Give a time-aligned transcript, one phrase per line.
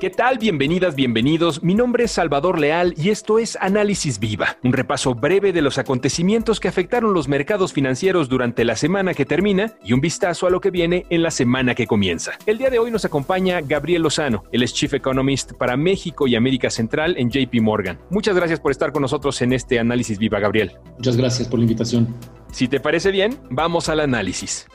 [0.00, 0.38] ¿Qué tal?
[0.38, 1.62] Bienvenidas, bienvenidos.
[1.62, 5.76] Mi nombre es Salvador Leal y esto es Análisis Viva, un repaso breve de los
[5.76, 10.50] acontecimientos que afectaron los mercados financieros durante la semana que termina y un vistazo a
[10.50, 12.32] lo que viene en la semana que comienza.
[12.46, 16.34] El día de hoy nos acompaña Gabriel Lozano, el es Chief Economist para México y
[16.34, 17.98] América Central en JP Morgan.
[18.08, 20.72] Muchas gracias por estar con nosotros en este Análisis Viva, Gabriel.
[20.96, 22.08] Muchas gracias por la invitación.
[22.52, 24.66] Si te parece bien, vamos al análisis.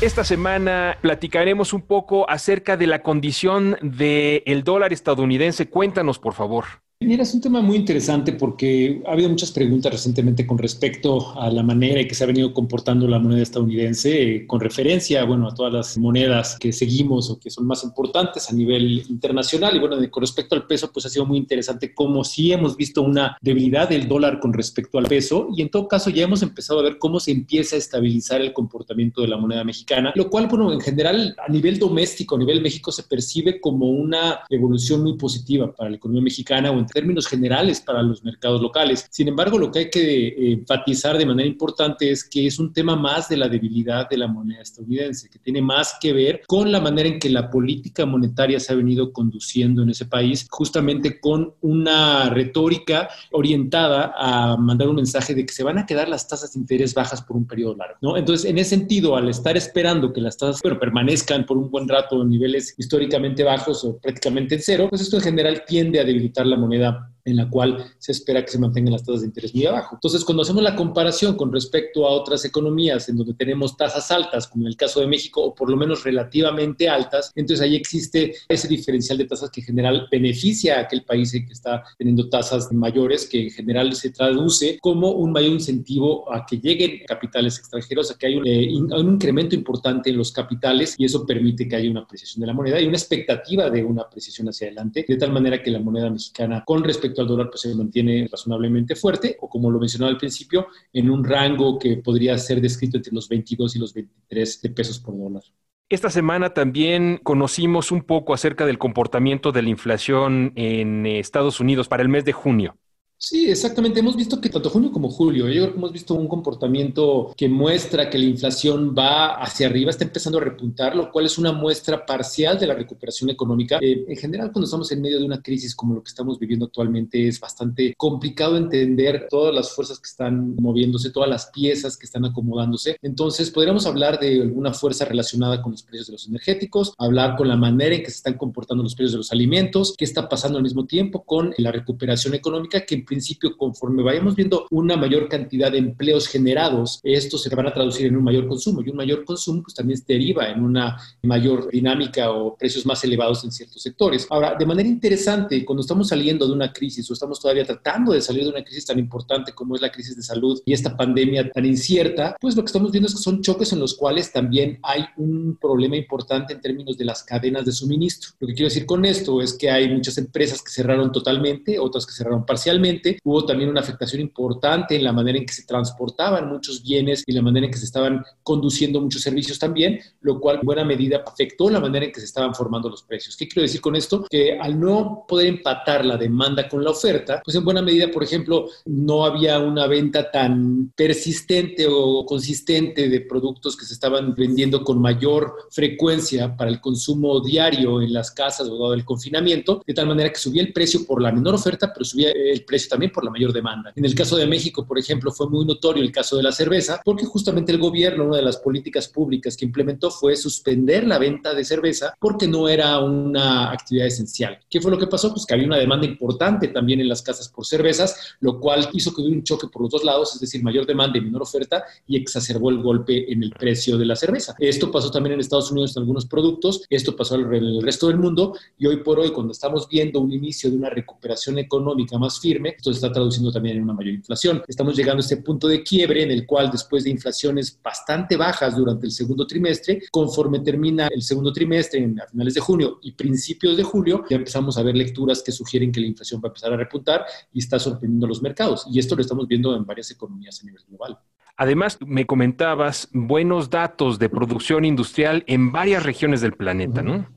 [0.00, 5.68] Esta semana platicaremos un poco acerca de la condición del dólar estadounidense.
[5.68, 6.64] Cuéntanos, por favor.
[7.02, 11.48] Mira, es un tema muy interesante porque ha habido muchas preguntas recientemente con respecto a
[11.48, 15.48] la manera en que se ha venido comportando la moneda estadounidense, eh, con referencia, bueno,
[15.48, 19.74] a todas las monedas que seguimos o que son más importantes a nivel internacional.
[19.74, 23.00] Y bueno, con respecto al peso, pues ha sido muy interesante cómo sí hemos visto
[23.00, 26.80] una debilidad del dólar con respecto al peso y en todo caso ya hemos empezado
[26.80, 30.48] a ver cómo se empieza a estabilizar el comportamiento de la moneda mexicana, lo cual,
[30.48, 35.16] bueno, en general a nivel doméstico, a nivel México, se percibe como una evolución muy
[35.16, 39.06] positiva para la economía mexicana o en términos generales para los mercados locales.
[39.10, 42.72] Sin embargo, lo que hay que eh, enfatizar de manera importante es que es un
[42.72, 46.70] tema más de la debilidad de la moneda estadounidense, que tiene más que ver con
[46.70, 51.20] la manera en que la política monetaria se ha venido conduciendo en ese país, justamente
[51.20, 56.28] con una retórica orientada a mandar un mensaje de que se van a quedar las
[56.28, 57.96] tasas de interés bajas por un periodo largo.
[58.00, 58.16] ¿no?
[58.16, 61.88] Entonces, en ese sentido, al estar esperando que las tasas bueno, permanezcan por un buen
[61.88, 66.04] rato en niveles históricamente bajos o prácticamente en cero, pues esto en general tiende a
[66.04, 69.28] debilitar la moneda comunidad en la cual se espera que se mantengan las tasas de
[69.28, 69.96] interés muy abajo.
[69.96, 74.46] Entonces, cuando hacemos la comparación con respecto a otras economías en donde tenemos tasas altas,
[74.46, 78.34] como en el caso de México, o por lo menos relativamente altas, entonces ahí existe
[78.48, 82.72] ese diferencial de tasas que en general beneficia a aquel país que está teniendo tasas
[82.72, 88.10] mayores, que en general se traduce como un mayor incentivo a que lleguen capitales extranjeros,
[88.10, 91.76] a que hay un, eh, un incremento importante en los capitales y eso permite que
[91.76, 95.16] haya una apreciación de la moneda y una expectativa de una apreciación hacia adelante, de
[95.16, 99.36] tal manera que la moneda mexicana con respecto al dólar pues se mantiene razonablemente fuerte
[99.40, 103.28] o como lo mencionaba al principio, en un rango que podría ser descrito entre los
[103.28, 105.42] 22 y los 23 de pesos por dólar.
[105.88, 111.88] Esta semana también conocimos un poco acerca del comportamiento de la inflación en Estados Unidos
[111.88, 112.76] para el mes de junio.
[113.22, 114.00] Sí, exactamente.
[114.00, 117.50] Hemos visto que tanto junio como julio, yo creo que hemos visto un comportamiento que
[117.50, 121.52] muestra que la inflación va hacia arriba, está empezando a repuntar, lo cual es una
[121.52, 123.78] muestra parcial de la recuperación económica.
[123.82, 126.64] Eh, en general, cuando estamos en medio de una crisis como lo que estamos viviendo
[126.64, 132.06] actualmente, es bastante complicado entender todas las fuerzas que están moviéndose, todas las piezas que
[132.06, 132.96] están acomodándose.
[133.02, 137.48] Entonces, podríamos hablar de alguna fuerza relacionada con los precios de los energéticos, hablar con
[137.48, 140.56] la manera en que se están comportando los precios de los alimentos, qué está pasando
[140.56, 145.72] al mismo tiempo con la recuperación económica que principio, conforme vayamos viendo una mayor cantidad
[145.72, 149.24] de empleos generados, estos se van a traducir en un mayor consumo y un mayor
[149.24, 154.28] consumo pues también deriva en una mayor dinámica o precios más elevados en ciertos sectores.
[154.30, 158.20] Ahora, de manera interesante, cuando estamos saliendo de una crisis o estamos todavía tratando de
[158.22, 161.50] salir de una crisis tan importante como es la crisis de salud y esta pandemia
[161.50, 164.78] tan incierta, pues lo que estamos viendo es que son choques en los cuales también
[164.82, 168.30] hay un problema importante en términos de las cadenas de suministro.
[168.38, 172.06] Lo que quiero decir con esto es que hay muchas empresas que cerraron totalmente, otras
[172.06, 176.48] que cerraron parcialmente, Hubo también una afectación importante en la manera en que se transportaban
[176.48, 180.56] muchos bienes y la manera en que se estaban conduciendo muchos servicios también, lo cual
[180.56, 183.36] en buena medida afectó la manera en que se estaban formando los precios.
[183.36, 184.26] ¿Qué quiero decir con esto?
[184.28, 188.22] Que al no poder empatar la demanda con la oferta, pues en buena medida, por
[188.22, 194.84] ejemplo, no había una venta tan persistente o consistente de productos que se estaban vendiendo
[194.84, 199.94] con mayor frecuencia para el consumo diario en las casas o dado el confinamiento, de
[199.94, 203.10] tal manera que subía el precio por la menor oferta, pero subía el precio también
[203.10, 203.92] por la mayor demanda.
[203.96, 207.00] En el caso de México, por ejemplo, fue muy notorio el caso de la cerveza,
[207.04, 211.54] porque justamente el gobierno, una de las políticas públicas que implementó fue suspender la venta
[211.54, 214.58] de cerveza porque no era una actividad esencial.
[214.68, 215.32] ¿Qué fue lo que pasó?
[215.32, 219.14] Pues que había una demanda importante también en las casas por cervezas, lo cual hizo
[219.14, 221.84] que hubiera un choque por los dos lados, es decir, mayor demanda y menor oferta,
[222.06, 224.54] y exacerbó el golpe en el precio de la cerveza.
[224.58, 228.18] Esto pasó también en Estados Unidos en algunos productos, esto pasó en el resto del
[228.18, 232.40] mundo, y hoy por hoy, cuando estamos viendo un inicio de una recuperación económica más
[232.40, 234.62] firme, esto se está traduciendo también en una mayor inflación.
[234.66, 238.74] Estamos llegando a este punto de quiebre en el cual después de inflaciones bastante bajas
[238.74, 243.76] durante el segundo trimestre, conforme termina el segundo trimestre, a finales de junio y principios
[243.76, 246.72] de julio, ya empezamos a ver lecturas que sugieren que la inflación va a empezar
[246.72, 248.86] a repuntar y está sorprendiendo a los mercados.
[248.90, 251.18] Y esto lo estamos viendo en varias economías a nivel global.
[251.56, 257.28] Además, me comentabas buenos datos de producción industrial en varias regiones del planeta, ¿no?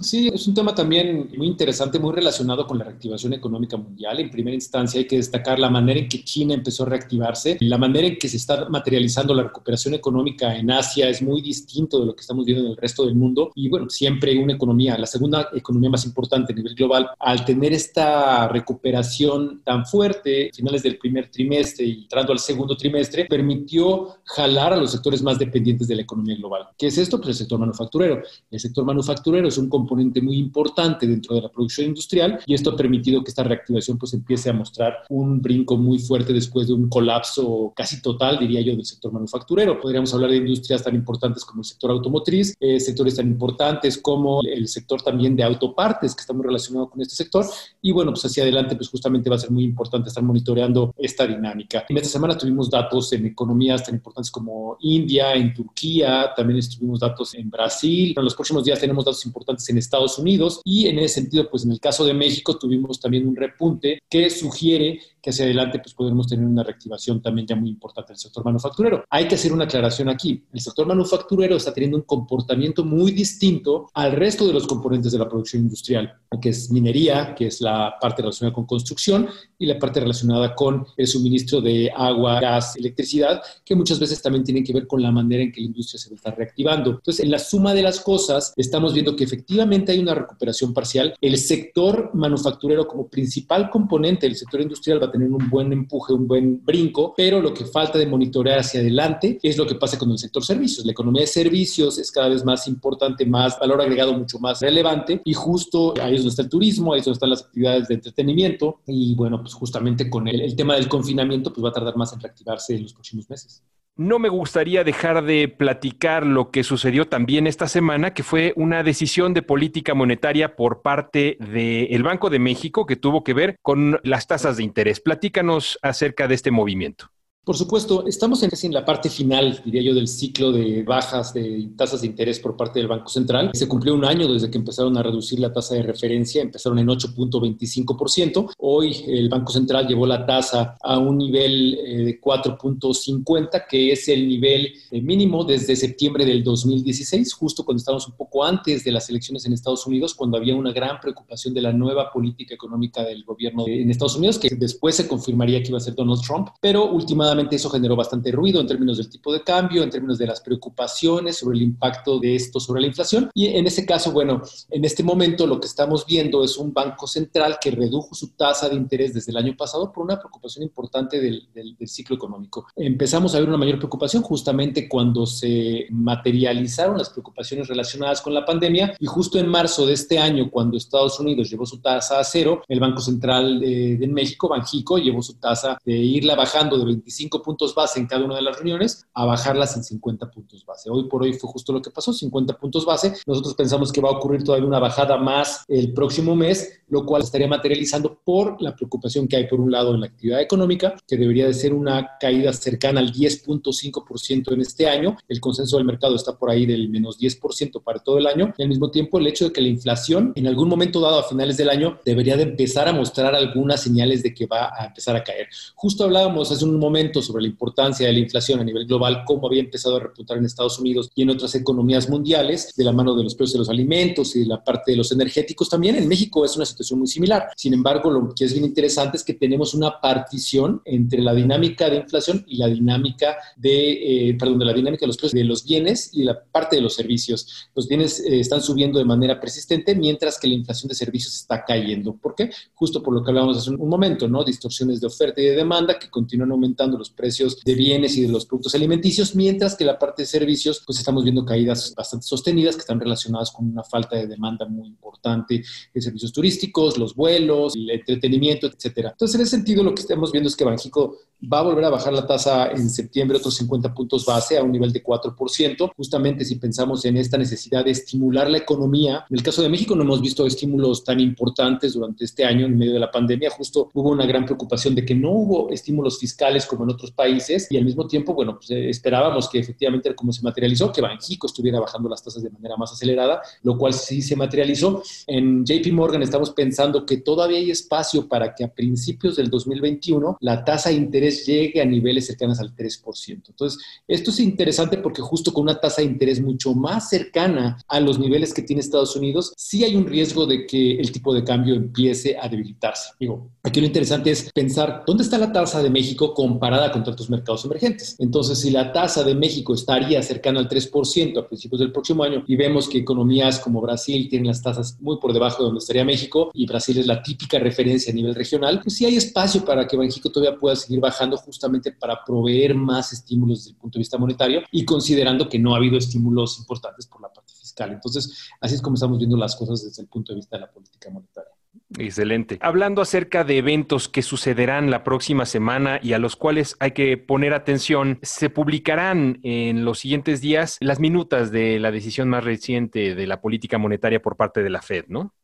[0.00, 4.20] Sí, es un tema también muy interesante, muy relacionado con la reactivación económica mundial.
[4.20, 7.76] En primera instancia hay que destacar la manera en que China empezó a reactivarse, la
[7.76, 12.06] manera en que se está materializando la recuperación económica en Asia es muy distinto de
[12.06, 13.50] lo que estamos viendo en el resto del mundo.
[13.56, 17.72] Y bueno, siempre una economía, la segunda economía más importante a nivel global, al tener
[17.72, 24.74] esta recuperación tan fuerte, finales del primer trimestre y entrando al segundo trimestre, permitió jalar
[24.74, 26.68] a los sectores más dependientes de la economía global.
[26.78, 27.16] ¿Qué es esto?
[27.16, 28.22] Pues el sector manufacturero.
[28.50, 32.70] El sector manufacturero es un componente muy importante dentro de la producción industrial y esto
[32.70, 36.74] ha permitido que esta reactivación pues empiece a mostrar un brinco muy fuerte después de
[36.74, 39.80] un colapso casi total, diría yo, del sector manufacturero.
[39.80, 44.40] Podríamos hablar de industrias tan importantes como el sector automotriz, eh, sectores tan importantes como
[44.42, 47.46] el sector también de autopartes, que está muy relacionado con este sector.
[47.82, 51.26] Y bueno, pues hacia adelante, pues justamente va a ser muy importante estar monitoreando esta
[51.26, 51.84] dinámica.
[51.88, 57.00] En esta semana tuvimos datos en economías tan importantes como India, en Turquía, también tuvimos
[57.00, 58.14] datos en Brasil.
[58.16, 61.48] En los próximos días tenemos datos importantes importantes en Estados Unidos y en ese sentido,
[61.48, 65.78] pues en el caso de México tuvimos también un repunte que sugiere que hacia adelante
[65.78, 69.04] pues podremos tener una reactivación también ya muy importante del sector manufacturero.
[69.10, 70.44] Hay que hacer una aclaración aquí.
[70.52, 75.18] El sector manufacturero está teniendo un comportamiento muy distinto al resto de los componentes de
[75.18, 79.78] la producción industrial, que es minería, que es la parte relacionada con construcción y la
[79.78, 84.72] parte relacionada con el suministro de agua, gas, electricidad, que muchas veces también tienen que
[84.72, 86.90] ver con la manera en que la industria se está reactivando.
[86.90, 91.14] Entonces, en la suma de las cosas, estamos viendo que efectivamente hay una recuperación parcial.
[91.20, 96.12] El sector manufacturero como principal componente del sector industrial va a tener un buen empuje,
[96.12, 99.98] un buen brinco, pero lo que falta de monitorear hacia adelante es lo que pasa
[99.98, 100.86] con el sector servicios.
[100.86, 105.20] La economía de servicios es cada vez más importante, más valor agregado mucho más relevante
[105.24, 107.94] y justo ahí es donde está el turismo, ahí es donde están las actividades de
[107.94, 112.12] entretenimiento y bueno, pues justamente con el, tema del confinamiento pues va a tardar más
[112.12, 113.64] en reactivarse en los próximos meses
[113.96, 118.84] no me gustaría dejar de platicar lo que sucedió también esta semana, que fue una
[118.84, 123.98] decisión de política monetaria por parte del Banco de México que tuvo que ver con
[124.04, 125.00] las tasas de interés.
[125.00, 127.10] Platícanos acerca de este movimiento.
[127.48, 132.02] Por supuesto, estamos en, la parte final, diría yo, del ciclo de bajas de tasas
[132.02, 133.52] de interés por parte del Banco Central.
[133.54, 136.88] Se cumplió un año desde que empezaron a reducir la tasa de referencia, empezaron en
[136.88, 138.50] 8.25%.
[138.58, 144.08] Hoy el Banco Central llevó la tasa a un nivel eh, de 4.50, que es
[144.08, 148.92] el nivel eh, mínimo desde septiembre del 2016, justo cuando estábamos un poco antes de
[148.92, 153.02] las elecciones en Estados Unidos, cuando había una gran preocupación de la nueva política económica
[153.04, 156.48] del gobierno en Estados Unidos, que después se confirmaría que iba a ser Donald Trump,
[156.60, 160.26] pero últimamente eso generó bastante ruido en términos del tipo de cambio, en términos de
[160.26, 163.30] las preocupaciones sobre el impacto de esto sobre la inflación.
[163.34, 167.06] Y en ese caso, bueno, en este momento lo que estamos viendo es un banco
[167.06, 171.20] central que redujo su tasa de interés desde el año pasado por una preocupación importante
[171.20, 172.66] del, del, ciclo económico.
[172.76, 178.44] Empezamos a ver una mayor preocupación justamente cuando se materializaron las preocupaciones relacionadas con la
[178.44, 182.24] pandemia y justo en marzo de este año, cuando Estados Unidos llevó su tasa a
[182.24, 186.84] cero, el Banco Central de, de México, Banjico, llevó su tasa de irla bajando de
[187.18, 190.88] 25 puntos base en cada una de las reuniones a bajarlas en 50 puntos base.
[190.88, 193.14] Hoy por hoy fue justo lo que pasó, 50 puntos base.
[193.26, 197.22] Nosotros pensamos que va a ocurrir todavía una bajada más el próximo mes, lo cual
[197.22, 201.16] estaría materializando por la preocupación que hay por un lado en la actividad económica, que
[201.16, 205.16] debería de ser una caída cercana al 10.5% en este año.
[205.28, 208.54] El consenso del mercado está por ahí del menos 10% para todo el año.
[208.56, 211.24] Y al mismo tiempo, el hecho de que la inflación en algún momento dado a
[211.24, 215.16] finales del año debería de empezar a mostrar algunas señales de que va a empezar
[215.16, 215.48] a caer.
[215.74, 219.46] Justo hablábamos hace un momento sobre la importancia de la inflación a nivel global, cómo
[219.46, 223.14] había empezado a repuntar en Estados Unidos y en otras economías mundiales, de la mano
[223.16, 225.96] de los precios de los alimentos y de la parte de los energéticos también.
[225.96, 227.48] En México es una situación muy similar.
[227.56, 231.88] Sin embargo, lo que es bien interesante es que tenemos una partición entre la dinámica
[231.88, 235.44] de inflación y la dinámica de, eh, perdón, de la dinámica de los precios de
[235.44, 237.68] los bienes y la parte de los servicios.
[237.74, 241.64] Los bienes eh, están subiendo de manera persistente, mientras que la inflación de servicios está
[241.64, 242.14] cayendo.
[242.14, 242.50] ¿Por qué?
[242.74, 244.44] Justo por lo que hablábamos hace un momento, ¿no?
[244.44, 248.28] Distorsiones de oferta y de demanda que continúan aumentando los precios de bienes y de
[248.28, 252.74] los productos alimenticios, mientras que la parte de servicios, pues estamos viendo caídas bastante sostenidas
[252.76, 255.62] que están relacionadas con una falta de demanda muy importante
[255.94, 259.10] de servicios turísticos, los vuelos, el entretenimiento, etcétera.
[259.10, 261.90] Entonces, en ese sentido, lo que estamos viendo es que Banjico va a volver a
[261.90, 266.44] bajar la tasa en septiembre otros 50 puntos base a un nivel de 4%, justamente
[266.44, 269.24] si pensamos en esta necesidad de estimular la economía.
[269.30, 272.76] En el caso de México no hemos visto estímulos tan importantes durante este año en
[272.76, 276.66] medio de la pandemia, justo hubo una gran preocupación de que no hubo estímulos fiscales
[276.66, 280.32] como en otros países y al mismo tiempo, bueno, pues eh, esperábamos que efectivamente como
[280.32, 284.22] se materializó, que Banjico estuviera bajando las tasas de manera más acelerada, lo cual sí
[284.22, 285.02] se materializó.
[285.26, 290.38] En JP Morgan estamos pensando que todavía hay espacio para que a principios del 2021
[290.40, 293.42] la tasa de interés llegue a niveles cercanos al 3%.
[293.48, 298.00] Entonces, esto es interesante porque justo con una tasa de interés mucho más cercana a
[298.00, 301.44] los niveles que tiene Estados Unidos, sí hay un riesgo de que el tipo de
[301.44, 303.10] cambio empiece a debilitarse.
[303.18, 307.28] Digo, aquí lo interesante es pensar dónde está la tasa de México comparada con otros
[307.28, 308.16] mercados emergentes.
[308.18, 312.44] Entonces, si la tasa de México estaría cercana al 3% a principios del próximo año
[312.46, 316.04] y vemos que economías como Brasil tienen las tasas muy por debajo de donde estaría
[316.04, 319.86] México y Brasil es la típica referencia a nivel regional, pues sí hay espacio para
[319.86, 324.00] que México todavía pueda seguir bajando justamente para proveer más estímulos desde el punto de
[324.00, 327.92] vista monetario y considerando que no ha habido estímulos importantes por la parte fiscal.
[327.92, 330.70] Entonces, así es como estamos viendo las cosas desde el punto de vista de la
[330.70, 331.57] política monetaria.
[331.96, 332.58] Excelente.
[332.60, 337.16] Hablando acerca de eventos que sucederán la próxima semana y a los cuales hay que
[337.16, 343.14] poner atención, se publicarán en los siguientes días las minutas de la decisión más reciente
[343.14, 345.34] de la política monetaria por parte de la Fed, ¿no?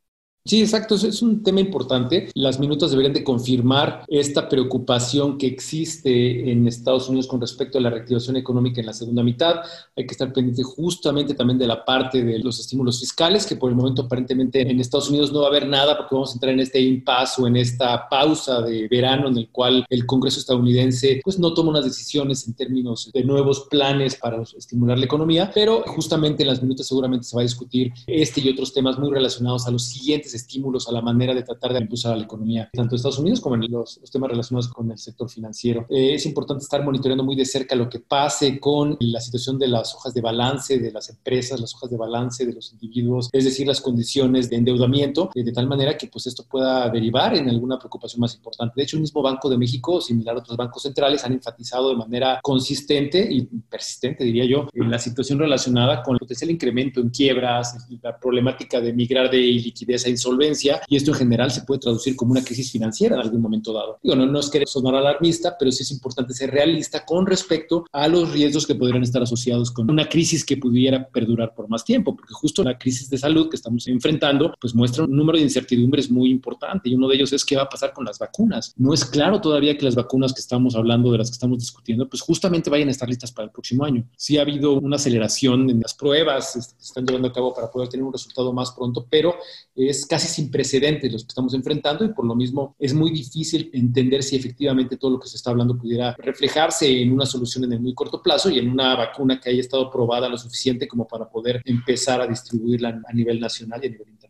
[0.47, 2.29] Sí, exacto, es un tema importante.
[2.35, 7.81] Las minutas deberían de confirmar esta preocupación que existe en Estados Unidos con respecto a
[7.81, 9.61] la reactivación económica en la segunda mitad.
[9.97, 13.71] Hay que estar pendiente justamente también de la parte de los estímulos fiscales, que por
[13.71, 16.53] el momento aparentemente en Estados Unidos no va a haber nada porque vamos a entrar
[16.53, 21.23] en este impasse o en esta pausa de verano en el cual el Congreso estadounidense
[21.25, 25.85] pues no toma unas decisiones en términos de nuevos planes para estimular la economía, pero
[25.87, 29.67] justamente en las minutas seguramente se va a discutir este y otros temas muy relacionados
[29.67, 32.91] a los siguientes estímulos a la manera de tratar de impulsar a la economía, tanto
[32.91, 35.87] de Estados Unidos como en los, temas relacionados con el sector financiero.
[35.89, 39.69] Eh, es importante estar monitoreando muy de cerca lo que pase con la situación de
[39.69, 43.45] las hojas de balance de las empresas, las hojas de balance de los individuos, es
[43.45, 47.49] decir, las condiciones de endeudamiento, eh, de tal manera que pues esto pueda derivar en
[47.49, 48.75] alguna preocupación más importante.
[48.77, 51.97] De hecho, el mismo Banco de México, similar a otros bancos centrales, han enfatizado de
[51.97, 57.11] manera consistente y persistente, diría yo, en la situación relacionada con el potencial incremento en
[57.11, 61.81] quiebras, la problemática de migrar de liquidez a insolvencia y esto en general se puede
[61.81, 63.99] traducir como una crisis financiera en algún momento dado.
[64.03, 67.85] Digo, no, no es que sonar alarmista, pero sí es importante ser realista con respecto
[67.93, 71.85] a los riesgos que podrían estar asociados con una crisis que pudiera perdurar por más
[71.85, 75.45] tiempo, porque justo la crisis de salud que estamos enfrentando pues muestra un número de
[75.45, 78.73] incertidumbres muy importante y uno de ellos es qué va a pasar con las vacunas.
[78.77, 82.09] No es claro todavía que las vacunas que estamos hablando, de las que estamos discutiendo,
[82.09, 84.05] pues justamente vayan a estar listas para el próximo año.
[84.17, 87.55] Sí ha habido una aceleración en las pruebas este, que se están llevando a cabo
[87.55, 89.35] para poder tener un resultado más pronto, pero
[89.75, 93.69] es casi sin precedentes los que estamos enfrentando y por lo mismo es muy difícil
[93.73, 97.73] entender si efectivamente todo lo que se está hablando pudiera reflejarse en una solución en
[97.73, 101.09] el muy corto plazo y en una vacuna que haya estado probada lo suficiente como
[101.09, 104.24] para poder empezar a distribuirla a nivel nacional y a nivel internacional.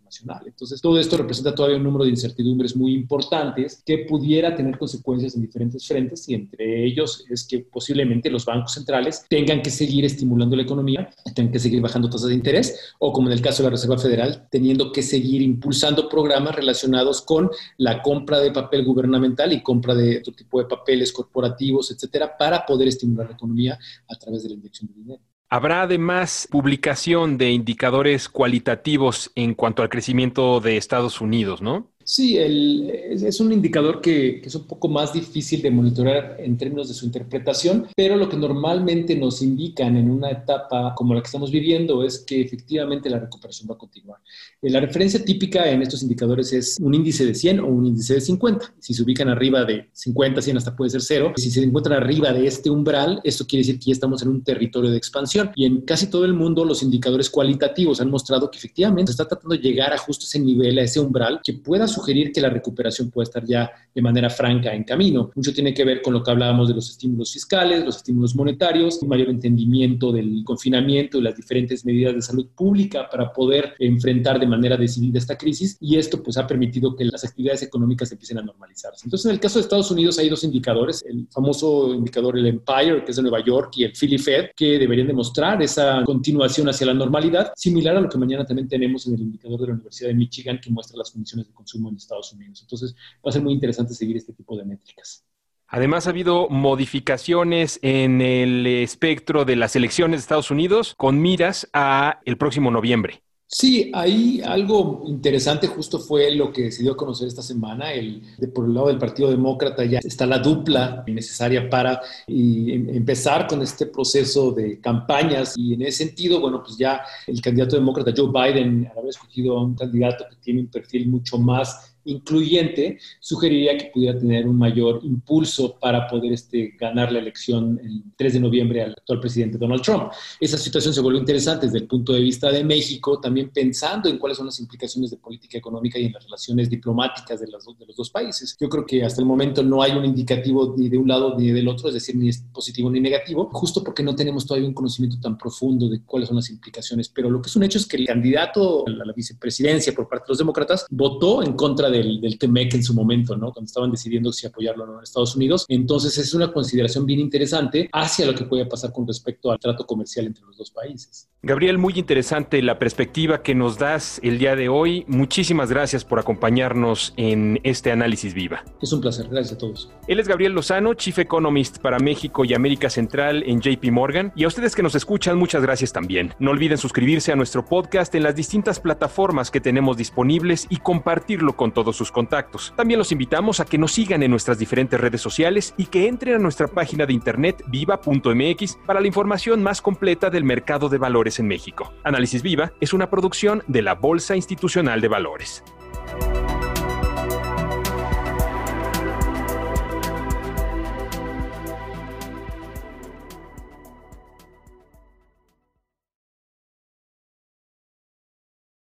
[0.47, 5.35] Entonces, todo esto representa todavía un número de incertidumbres muy importantes que pudiera tener consecuencias
[5.35, 10.04] en diferentes frentes y entre ellos es que posiblemente los bancos centrales tengan que seguir
[10.04, 13.62] estimulando la economía, tengan que seguir bajando tasas de interés o como en el caso
[13.62, 18.85] de la Reserva Federal, teniendo que seguir impulsando programas relacionados con la compra de papel
[18.85, 23.78] gubernamental y compra de otro tipo de papeles corporativos, etcétera, para poder estimular la economía
[24.09, 25.34] a través de la inyección de dinero.
[25.55, 31.93] Habrá además publicación de indicadores cualitativos en cuanto al crecimiento de Estados Unidos, ¿no?
[32.05, 36.95] Sí, es, un indicador que, es un poco más difícil de monitorear en términos de
[36.95, 41.51] su interpretación, pero lo que normalmente nos indican en una etapa como la que estamos
[41.51, 44.21] viviendo es que efectivamente la recuperación va a continuar.
[44.61, 48.15] Eh, la referencia típica en estos indicadores es un índice de 100 o un índice
[48.15, 48.75] de 50.
[48.79, 51.33] Si se ubican arriba de 50, 100 hasta puede ser cero.
[51.37, 54.45] Si se encuentran arriba de este umbral, esto quiere decir que ya estamos en un
[54.45, 55.53] territorio de expansión.
[55.57, 59.29] Y en casi todo el mundo los indicadores cualitativos han mostrado que efectivamente se está
[59.29, 62.51] tratando de llegar a justo ese nivel, a ese umbral, que pueda sugerir que la
[62.51, 65.31] recuperación puede estar ya de manera franca en camino.
[65.35, 69.01] Mucho tiene que ver con lo que hablábamos de los estímulos fiscales, los estímulos monetarios,
[69.03, 74.39] un mayor entendimiento del confinamiento y las diferentes medidas de salud pública para poder enfrentar
[74.39, 78.39] de manera decidida esta crisis y esto pues ha permitido que las actividades económicas empiecen
[78.39, 79.07] a normalizarse.
[79.07, 83.05] Entonces, en el caso de Estados Unidos hay dos indicadores, el famoso indicador el Empire,
[83.05, 86.87] que es de Nueva York, y el Philly Fed, que deberían demostrar esa continuación hacia
[86.87, 90.09] la normalidad, similar a lo que mañana también tenemos en el indicador de la Universidad
[90.09, 92.61] de Michigan, que muestra las condiciones de consumo en Estados Unidos.
[92.62, 95.25] Entonces, va a ser muy interesante seguir este tipo de métricas.
[95.67, 101.69] Además, ha habido modificaciones en el espectro de las elecciones de Estados Unidos con miras
[101.73, 103.24] a el próximo noviembre.
[103.47, 107.93] Sí, ahí algo interesante justo fue lo que se dio a conocer esta semana.
[107.93, 112.89] El, de, por el lado del Partido Demócrata ya está la dupla necesaria para em,
[112.89, 117.77] empezar con este proceso de campañas y en ese sentido, bueno, pues ya el candidato
[117.77, 122.99] demócrata Joe Biden haber escogido a un candidato que tiene un perfil mucho más incluyente,
[123.21, 128.35] sugeriría que pudiera tener un mayor impulso para poder este, ganar la elección el 3
[128.35, 130.11] de noviembre al actual presidente Donald Trump.
[130.41, 134.19] Esa situación se vuelve interesante desde el punto de vista de México, también pensando en
[134.19, 137.87] cuáles son las implicaciones de política económica y en las relaciones diplomáticas de, las, de
[137.87, 138.57] los dos países.
[138.61, 141.51] Yo creo que hasta el momento no hay un indicativo ni de un lado ni
[141.51, 144.75] del otro, es decir, ni es positivo ni negativo, justo porque no tenemos todavía un
[144.75, 147.09] conocimiento tan profundo de cuáles son las implicaciones.
[147.09, 150.25] Pero lo que es un hecho es que el candidato a la vicepresidencia por parte
[150.27, 153.53] de los demócratas votó en contra del, del TEMEC en su momento, ¿no?
[153.53, 155.65] Cuando estaban decidiendo si apoyarlo o no en Estados Unidos.
[155.69, 159.87] Entonces es una consideración bien interesante hacia lo que puede pasar con respecto al trato
[159.87, 161.29] comercial entre los dos países.
[161.43, 165.05] Gabriel, muy interesante la perspectiva que nos das el día de hoy.
[165.09, 168.65] Muchísimas gracias por acompañarnos en este análisis viva.
[168.81, 169.91] Es un placer, gracias a todos.
[170.09, 174.33] Él es Gabriel Lozano, Chief Economist para México y América Central en JP Morgan.
[174.35, 176.33] Y a ustedes que nos escuchan, muchas gracias también.
[176.39, 181.57] No olviden suscribirse a nuestro podcast en las distintas plataformas que tenemos disponibles y compartirlo
[181.57, 182.73] con todos sus contactos.
[182.76, 186.37] También los invitamos a que nos sigan en nuestras diferentes redes sociales y que entren
[186.37, 191.38] a nuestra página de internet viva.mx para la información más completa del mercado de valores
[191.38, 191.93] en México.
[192.03, 195.62] Análisis Viva es una producción de la Bolsa Institucional de Valores.